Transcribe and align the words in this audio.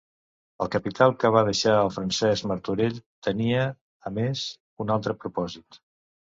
El 0.63 0.69
capital 0.75 1.13
que 1.23 1.31
va 1.35 1.43
deixar 1.49 1.75
el 1.81 1.91
Francesc 1.99 2.49
Martorell 2.53 2.99
tenia, 3.29 3.63
a 4.07 4.15
més, 4.19 4.49
un 4.87 4.99
altre 4.99 5.19
propòsit. 5.23 5.83